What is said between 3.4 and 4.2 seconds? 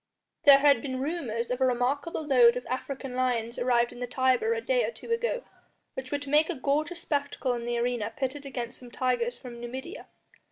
arrived in the